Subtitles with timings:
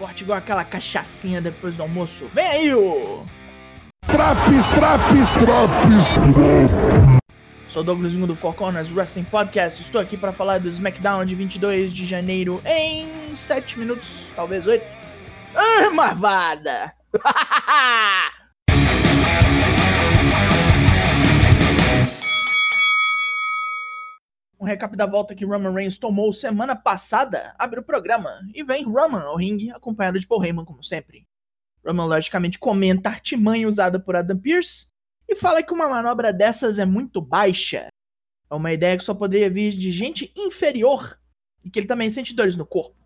[0.00, 2.24] forte igual aquela cachaçinha depois do almoço.
[2.32, 3.22] Vem aí, ô!
[4.06, 7.20] Traps, traps, traps.
[7.68, 9.82] Sou Douglas Jung do Four Corners Wrestling Podcast.
[9.82, 14.82] Estou aqui para falar do SmackDown de 22 de janeiro em 7 minutos, talvez 8.
[15.54, 16.94] Ah, marvada!
[24.60, 28.84] Um recap da volta que Roman Reigns tomou semana passada abre o programa e vem
[28.84, 31.24] Roman ao ringue, acompanhado de Paul Heyman, como sempre.
[31.82, 34.88] Roman logicamente comenta a artimanha usada por Adam Pearce
[35.26, 37.86] e fala que uma manobra dessas é muito baixa.
[38.50, 41.18] É uma ideia que só poderia vir de gente inferior
[41.64, 42.98] e que ele também sente dores no corpo.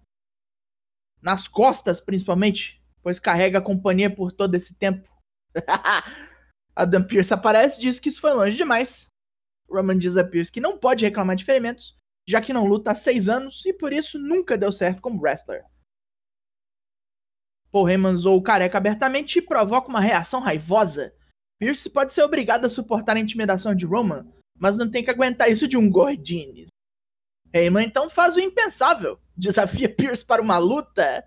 [1.23, 5.09] Nas costas, principalmente, pois carrega a companhia por todo esse tempo.
[6.75, 9.07] Adam Pearce aparece e diz que isso foi longe demais
[9.75, 11.97] Roman diz a Pierce que não pode reclamar de ferimentos,
[12.27, 15.65] já que não luta há seis anos e por isso nunca deu certo como wrestler.
[17.71, 21.13] Paul Heyman zoou o careca abertamente e provoca uma reação raivosa.
[21.59, 24.27] Pierce pode ser obrigado a suportar a intimidação de Roman,
[24.57, 26.69] mas não tem que aguentar isso de um gordines.
[27.53, 31.25] Heyman então faz o impensável, desafia Pierce para uma luta.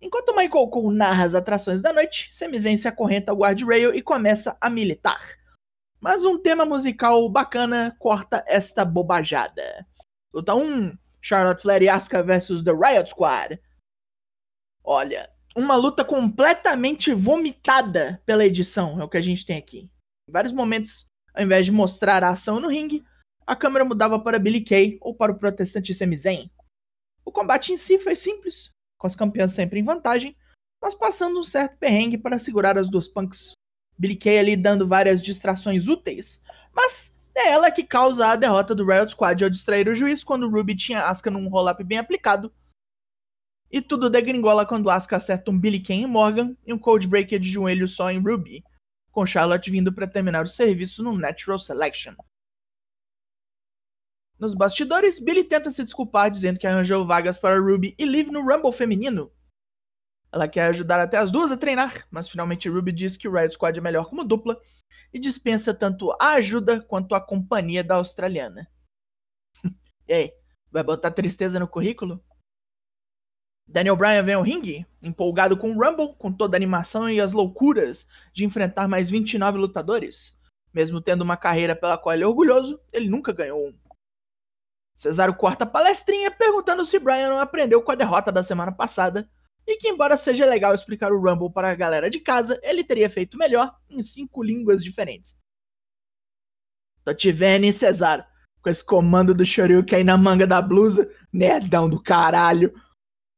[0.00, 4.02] Enquanto Michael Cole narra as atrações da noite, Sami Zayn se acorrenta ao guardrail e
[4.02, 5.45] começa a militar.
[6.06, 9.84] Mas um tema musical bacana corta esta bobajada.
[10.32, 13.60] Luta 1: Charlotte Flair e Asuka vs The Riot Squad.
[14.84, 19.90] Olha, uma luta completamente vomitada pela edição, é o que a gente tem aqui.
[20.28, 23.04] Em vários momentos, ao invés de mostrar a ação no ringue,
[23.44, 26.48] a câmera mudava para Billy Kay ou para o protestante Sami Zayn.
[27.24, 30.36] O combate em si foi simples, com as campeãs sempre em vantagem,
[30.80, 33.56] mas passando um certo perrengue para segurar as duas punks.
[33.98, 36.42] Billy Kay ali dando várias distrações úteis,
[36.74, 40.48] mas é ela que causa a derrota do Riot Squad ao distrair o juiz quando
[40.48, 42.52] Ruby tinha Asuka num roll-up bem aplicado.
[43.70, 47.38] E tudo degringola quando Asuka acerta um Billy Kay em Morgan e um Cold Breaker
[47.38, 48.64] de joelho só em Ruby,
[49.10, 52.14] com Charlotte vindo para terminar o serviço no Natural Selection.
[54.38, 58.42] Nos bastidores, Billy tenta se desculpar dizendo que arranjou vagas para Ruby e Liv no
[58.42, 59.32] Rumble feminino,
[60.36, 63.54] ela quer ajudar até as duas a treinar, mas finalmente Ruby diz que o Riot
[63.54, 64.60] Squad é melhor como dupla
[65.10, 68.70] e dispensa tanto a ajuda quanto a companhia da australiana.
[70.06, 70.32] e aí,
[70.70, 72.22] vai botar tristeza no currículo?
[73.66, 77.32] Daniel Bryan vem ao ringue, empolgado com o Rumble, com toda a animação e as
[77.32, 80.38] loucuras de enfrentar mais 29 lutadores.
[80.72, 83.74] Mesmo tendo uma carreira pela qual ele é orgulhoso, ele nunca ganhou um.
[84.94, 89.26] Cesaro corta a palestrinha perguntando se Bryan não aprendeu com a derrota da semana passada
[89.66, 93.10] e que, embora seja legal explicar o Rumble para a galera de casa, ele teria
[93.10, 95.36] feito melhor em cinco línguas diferentes.
[97.04, 98.28] Tô te vendo, Cesar?
[98.62, 102.72] Com esse comando do Shoryuken na manga da blusa, nerdão do caralho.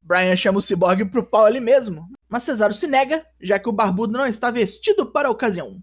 [0.02, 3.72] Brian chama o Cyborg pro pau ali mesmo, mas Cesaro se nega, já que o
[3.72, 5.82] barbudo não está vestido para a ocasião.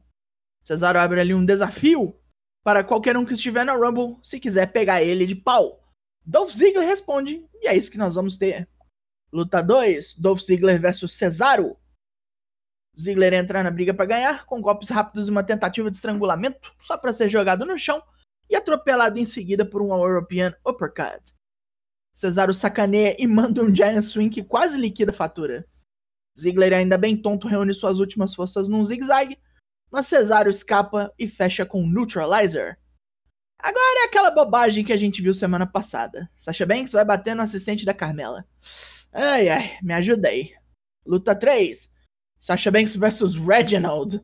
[0.63, 2.19] Cesaro abre ali um desafio
[2.63, 5.79] para qualquer um que estiver na Rumble, se quiser pegar ele de pau.
[6.25, 8.67] Dolph Ziggler responde, e é isso que nós vamos ter.
[9.31, 11.77] Luta 2, Dolph Ziggler versus Cesaro.
[12.97, 16.97] Ziggler entra na briga para ganhar, com golpes rápidos e uma tentativa de estrangulamento, só
[16.97, 18.01] para ser jogado no chão
[18.49, 21.33] e atropelado em seguida por um European Uppercut.
[22.13, 25.67] Cesaro sacaneia e manda um Giant Swing que quase liquida a fatura.
[26.37, 29.37] Ziggler, ainda bem tonto, reúne suas últimas forças num zigue-zague,
[29.91, 32.77] mas Cesaro escapa e fecha com um Neutralizer.
[33.59, 36.29] Agora é aquela bobagem que a gente viu semana passada.
[36.35, 38.45] Sasha Banks vai bater no assistente da Carmela.
[39.17, 40.53] Ai, ai, me ajuda aí.
[41.05, 41.89] Luta 3.
[42.37, 44.17] Sasha Banks versus Reginald.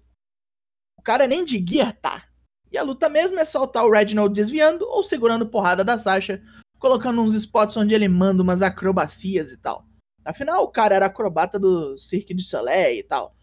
[1.00, 2.28] O cara nem de guia tá.
[2.70, 6.44] E a luta mesmo é soltar o Reginald desviando ou segurando porrada da Sasha,
[6.78, 9.86] colocando uns spots onde ele manda umas acrobacias e tal.
[10.26, 13.34] Afinal, o cara era acrobata do Cirque du Soleil e tal.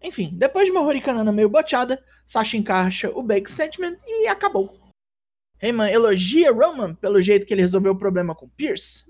[0.00, 4.78] Enfim, depois de uma hurricanana meio boteada, Sasha encaixa o Bake Sentiment e acabou.
[5.60, 9.08] Heyman elogia Roman pelo jeito que ele resolveu o problema com Pierce,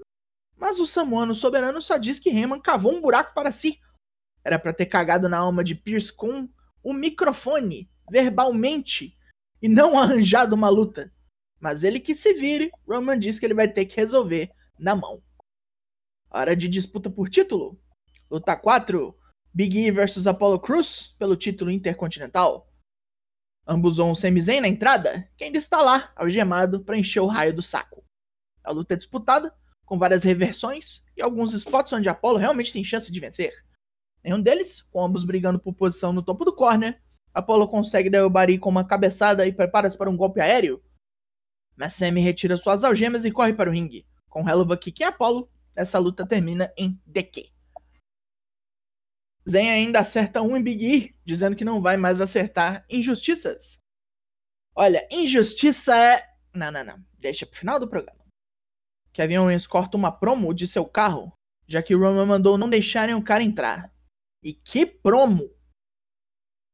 [0.58, 3.80] mas o samuano soberano só diz que Heyman cavou um buraco para si.
[4.44, 6.48] Era para ter cagado na alma de Pierce com
[6.82, 9.16] o microfone, verbalmente,
[9.60, 11.12] e não arranjado uma luta.
[11.60, 15.22] Mas ele que se vire, Roman diz que ele vai ter que resolver na mão.
[16.30, 17.80] Hora de disputa por título.
[18.30, 19.16] Luta 4.
[19.52, 22.70] Big E versus Apollo Cruz pelo título intercontinental.
[23.66, 27.62] Ambos Sami Zayn na entrada, que ainda está lá, algemado, para encher o raio do
[27.62, 28.04] saco.
[28.62, 29.54] A luta é disputada,
[29.88, 33.52] com várias reversões e alguns spots onde Apollo realmente tem chance de vencer.
[34.22, 37.00] Em um deles, com ambos brigando por posição no topo do corner,
[37.32, 40.82] Apollo consegue derrubar com uma cabeçada e prepara-se para um golpe aéreo.
[41.74, 44.06] Mas Sammy retira suas algemas e corre para o ringue.
[44.28, 47.50] Com Helluva Kick em Apollo, essa luta termina em DQ.
[49.48, 53.78] Zen ainda acerta um em Big E, dizendo que não vai mais acertar injustiças.
[54.74, 56.22] Olha, injustiça é.
[56.52, 57.02] Não, não, não.
[57.18, 58.27] Deixa pro final do programa.
[59.18, 61.32] Kevin Owens corta uma promo de seu carro,
[61.66, 63.92] já que Roman mandou não deixarem o cara entrar.
[64.44, 65.52] E que promo!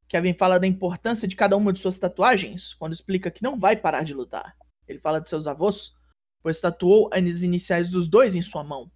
[0.06, 3.78] Kevin fala da importância de cada uma de suas tatuagens, quando explica que não vai
[3.78, 4.54] parar de lutar.
[4.86, 5.96] Ele fala de seus avós,
[6.42, 8.92] pois tatuou as iniciais dos dois em sua mão.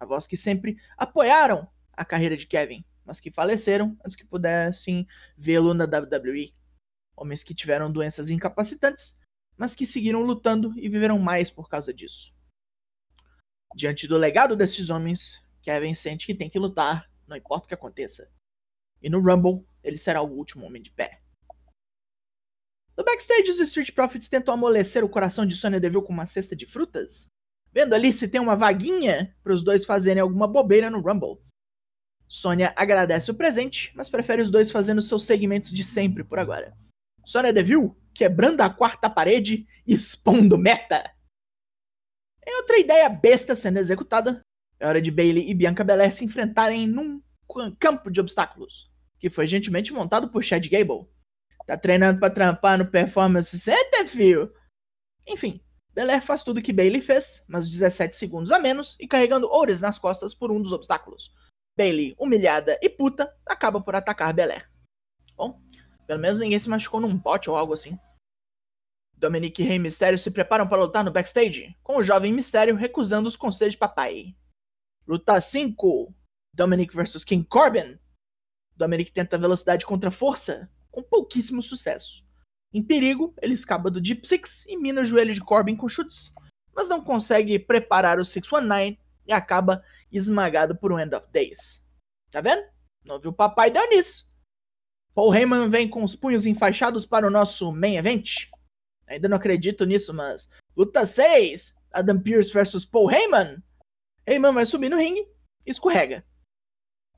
[0.00, 5.06] Avós que sempre apoiaram a carreira de Kevin, mas que faleceram antes que pudessem
[5.36, 6.52] vê-lo na WWE.
[7.16, 9.14] Homens que tiveram doenças incapacitantes,
[9.56, 12.33] mas que seguiram lutando e viveram mais por causa disso.
[13.74, 17.74] Diante do legado desses homens, Kevin sente que tem que lutar, não importa o que
[17.74, 18.30] aconteça.
[19.02, 21.20] E no Rumble, ele será o último homem de pé.
[22.96, 26.54] No backstage, os Street Profits tentam amolecer o coração de Sonya Deville com uma cesta
[26.54, 27.26] de frutas,
[27.72, 31.42] vendo ali se tem uma vaguinha para os dois fazerem alguma bobeira no Rumble.
[32.28, 36.76] Sonya agradece o presente, mas prefere os dois fazendo seus segmentos de sempre por agora.
[37.26, 41.13] Sonya Deville quebrando a quarta parede expondo meta.
[42.46, 44.40] Em outra ideia besta sendo executada,
[44.78, 47.22] é hora de Bailey e Bianca Belair se enfrentarem num
[47.78, 51.08] campo de obstáculos, que foi gentilmente montado por Chad Gable.
[51.66, 54.52] Tá treinando pra trampar no Performance Center, fio?
[55.26, 55.64] Enfim,
[55.94, 59.98] Belair faz tudo que Bailey fez, mas 17 segundos a menos e carregando oures nas
[59.98, 61.32] costas por um dos obstáculos.
[61.78, 64.68] Bailey, humilhada e puta, acaba por atacar Belair.
[65.36, 65.60] Bom,
[66.06, 67.98] pelo menos ninguém se machucou num pote ou algo assim.
[69.16, 73.28] Dominic e Rei Mistério se preparam para lutar no backstage, com o jovem Mistério recusando
[73.28, 74.36] os conselhos de papai.
[75.06, 76.14] Luta 5:
[76.52, 77.98] Dominic vs King Corbin.
[78.76, 82.24] Dominic tenta velocidade contra força, com pouquíssimo sucesso.
[82.72, 86.32] Em perigo, ele escapa do Deep Six e mina o joelho de Corbin com chutes,
[86.74, 91.84] mas não consegue preparar o 619 e acaba esmagado por um End of Days.
[92.30, 92.64] Tá vendo?
[93.04, 94.28] Não viu o papai deu nisso.
[95.14, 98.48] Paul Heyman vem com os punhos enfaixados para o nosso main event.
[99.06, 100.48] Ainda não acredito nisso, mas.
[100.76, 103.62] Luta 6: Adam Pearce versus Paul Heyman.
[104.26, 105.26] Heyman vai subir no ringue
[105.66, 106.24] e escorrega.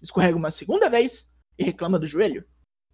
[0.02, 1.28] Escorrega uma segunda vez
[1.58, 2.46] e reclama do joelho.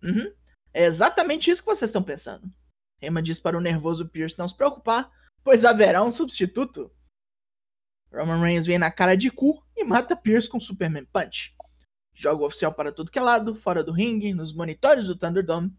[0.03, 0.33] Uhum.
[0.73, 2.53] É exatamente isso que vocês estão pensando.
[3.00, 5.11] Heyman diz para o nervoso Pierce não se preocupar,
[5.43, 6.91] pois haverá um substituto.
[8.12, 11.55] Roman Reigns vem na cara de cu e mata Pierce com Superman Punch.
[12.15, 15.75] Joga o oficial para tudo que é lado, fora do ringue, nos monitores do Thunderdome.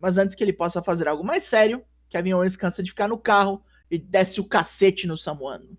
[0.00, 3.18] Mas antes que ele possa fazer algo mais sério, Kevin Owens cansa de ficar no
[3.18, 5.76] carro e desce o cacete no samuano.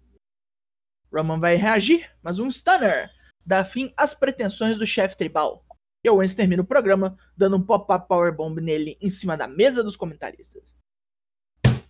[1.13, 3.09] Roman vai reagir, mas um stunner
[3.45, 5.65] dá fim às pretensões do chefe tribal.
[6.03, 9.95] E Owens termina o programa dando um pop-up powerbomb nele em cima da mesa dos
[9.95, 10.75] comentaristas.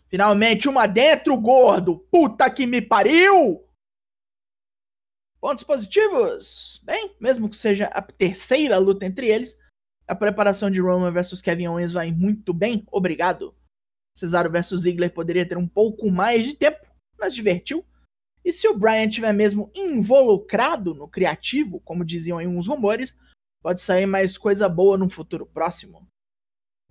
[0.09, 1.99] Finalmente uma dentro, gordo!
[2.11, 3.63] Puta que me pariu!
[5.39, 6.81] Pontos positivos?
[6.83, 9.57] Bem, mesmo que seja a terceira luta entre eles,
[10.07, 13.53] a preparação de Roman versus Kevin Owens vai muito bem, obrigado.
[14.17, 16.83] Cesaro versus Ziggler poderia ter um pouco mais de tempo,
[17.19, 17.85] mas divertiu.
[18.43, 23.15] E se o Bryan tiver mesmo involucrado no criativo, como diziam em uns rumores,
[23.61, 26.07] pode sair mais coisa boa num futuro próximo.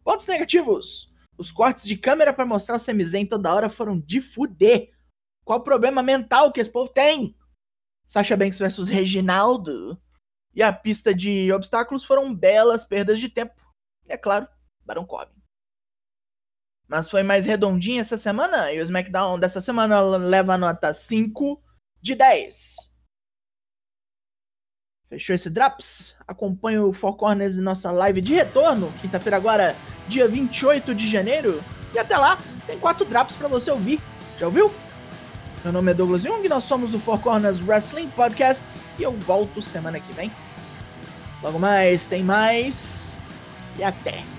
[0.04, 1.12] Pontos negativos.
[1.36, 4.92] Os cortes de câmera para mostrar o Samizen toda hora foram de fuder.
[5.44, 7.36] Qual o problema mental que esse povo tem?
[8.06, 10.00] Sasha Banks versus Reginaldo.
[10.54, 13.60] E a pista de obstáculos foram belas perdas de tempo.
[14.08, 14.46] E é claro,
[14.84, 15.35] Baron Corbin.
[16.88, 21.60] Mas foi mais redondinha essa semana e o SmackDown dessa semana leva a nota 5
[22.00, 22.76] de 10.
[25.08, 26.16] Fechou esse Drops?
[26.26, 29.76] Acompanhe o Four Corners em nossa live de retorno, quinta-feira agora,
[30.08, 31.62] dia 28 de janeiro.
[31.94, 34.00] E até lá, tem quatro Drops para você ouvir.
[34.38, 34.72] Já ouviu?
[35.64, 39.62] Meu nome é Douglas Jung, nós somos o Four Corners Wrestling Podcast e eu volto
[39.62, 40.30] semana que vem.
[41.42, 43.10] Logo mais, tem mais
[43.78, 44.35] e até!